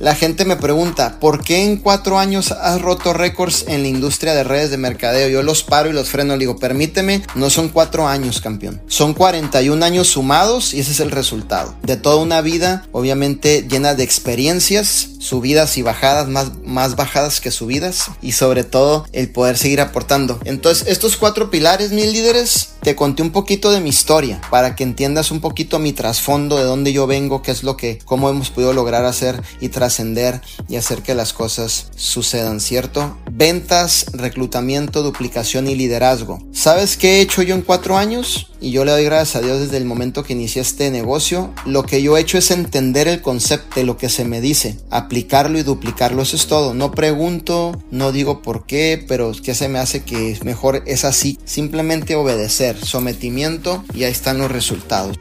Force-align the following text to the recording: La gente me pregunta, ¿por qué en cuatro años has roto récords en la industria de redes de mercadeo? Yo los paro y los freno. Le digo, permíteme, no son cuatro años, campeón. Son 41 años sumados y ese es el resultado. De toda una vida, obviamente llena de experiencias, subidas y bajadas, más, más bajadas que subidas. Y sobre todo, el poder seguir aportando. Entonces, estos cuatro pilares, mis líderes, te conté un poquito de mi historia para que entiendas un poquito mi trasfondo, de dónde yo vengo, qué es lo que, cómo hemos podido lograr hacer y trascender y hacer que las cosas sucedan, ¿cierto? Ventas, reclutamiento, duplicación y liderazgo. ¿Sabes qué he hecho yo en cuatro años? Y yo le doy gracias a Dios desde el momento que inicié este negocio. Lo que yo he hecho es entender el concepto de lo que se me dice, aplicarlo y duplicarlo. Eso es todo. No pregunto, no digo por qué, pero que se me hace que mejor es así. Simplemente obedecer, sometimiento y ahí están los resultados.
La 0.00 0.14
gente 0.14 0.46
me 0.46 0.56
pregunta, 0.56 1.20
¿por 1.20 1.44
qué 1.44 1.62
en 1.62 1.76
cuatro 1.76 2.18
años 2.18 2.52
has 2.52 2.80
roto 2.80 3.12
récords 3.12 3.66
en 3.68 3.82
la 3.82 3.88
industria 3.88 4.32
de 4.32 4.44
redes 4.44 4.70
de 4.70 4.78
mercadeo? 4.78 5.28
Yo 5.28 5.42
los 5.42 5.62
paro 5.62 5.90
y 5.90 5.92
los 5.92 6.08
freno. 6.08 6.32
Le 6.32 6.38
digo, 6.38 6.58
permíteme, 6.58 7.22
no 7.34 7.50
son 7.50 7.68
cuatro 7.68 8.08
años, 8.08 8.40
campeón. 8.40 8.80
Son 8.86 9.12
41 9.12 9.84
años 9.84 10.08
sumados 10.08 10.72
y 10.72 10.80
ese 10.80 10.92
es 10.92 11.00
el 11.00 11.10
resultado. 11.10 11.74
De 11.82 11.98
toda 11.98 12.16
una 12.16 12.40
vida, 12.40 12.86
obviamente 12.92 13.66
llena 13.68 13.94
de 13.94 14.04
experiencias, 14.04 15.09
subidas 15.20 15.78
y 15.78 15.82
bajadas, 15.82 16.26
más, 16.28 16.50
más 16.64 16.96
bajadas 16.96 17.40
que 17.40 17.52
subidas. 17.52 18.10
Y 18.20 18.32
sobre 18.32 18.64
todo, 18.64 19.06
el 19.12 19.30
poder 19.30 19.56
seguir 19.56 19.80
aportando. 19.80 20.40
Entonces, 20.44 20.88
estos 20.88 21.16
cuatro 21.16 21.50
pilares, 21.50 21.92
mis 21.92 22.12
líderes, 22.12 22.70
te 22.82 22.96
conté 22.96 23.22
un 23.22 23.30
poquito 23.30 23.70
de 23.70 23.80
mi 23.80 23.90
historia 23.90 24.40
para 24.50 24.74
que 24.74 24.82
entiendas 24.82 25.30
un 25.30 25.40
poquito 25.40 25.78
mi 25.78 25.92
trasfondo, 25.92 26.56
de 26.56 26.64
dónde 26.64 26.92
yo 26.92 27.06
vengo, 27.06 27.42
qué 27.42 27.52
es 27.52 27.62
lo 27.62 27.76
que, 27.76 27.98
cómo 28.04 28.28
hemos 28.30 28.50
podido 28.50 28.72
lograr 28.72 29.04
hacer 29.04 29.42
y 29.60 29.68
trascender 29.68 30.40
y 30.68 30.76
hacer 30.76 31.02
que 31.02 31.14
las 31.14 31.32
cosas 31.32 31.88
sucedan, 31.94 32.60
¿cierto? 32.60 33.18
Ventas, 33.30 34.06
reclutamiento, 34.12 35.02
duplicación 35.02 35.68
y 35.68 35.74
liderazgo. 35.74 36.42
¿Sabes 36.52 36.96
qué 36.96 37.18
he 37.18 37.20
hecho 37.20 37.42
yo 37.42 37.54
en 37.54 37.62
cuatro 37.62 37.96
años? 37.96 38.49
Y 38.60 38.72
yo 38.72 38.84
le 38.84 38.92
doy 38.92 39.04
gracias 39.04 39.36
a 39.36 39.46
Dios 39.46 39.60
desde 39.60 39.78
el 39.78 39.86
momento 39.86 40.22
que 40.22 40.34
inicié 40.34 40.60
este 40.60 40.90
negocio. 40.90 41.52
Lo 41.64 41.84
que 41.84 42.02
yo 42.02 42.16
he 42.16 42.20
hecho 42.20 42.36
es 42.36 42.50
entender 42.50 43.08
el 43.08 43.22
concepto 43.22 43.80
de 43.80 43.84
lo 43.84 43.96
que 43.96 44.08
se 44.08 44.24
me 44.24 44.40
dice, 44.40 44.78
aplicarlo 44.90 45.58
y 45.58 45.62
duplicarlo. 45.62 46.22
Eso 46.22 46.36
es 46.36 46.46
todo. 46.46 46.74
No 46.74 46.90
pregunto, 46.90 47.80
no 47.90 48.12
digo 48.12 48.42
por 48.42 48.66
qué, 48.66 49.02
pero 49.08 49.32
que 49.32 49.54
se 49.54 49.68
me 49.68 49.78
hace 49.78 50.02
que 50.02 50.38
mejor 50.44 50.82
es 50.86 51.04
así. 51.04 51.38
Simplemente 51.44 52.16
obedecer, 52.16 52.76
sometimiento 52.84 53.82
y 53.94 54.04
ahí 54.04 54.12
están 54.12 54.38
los 54.38 54.50
resultados. 54.50 55.16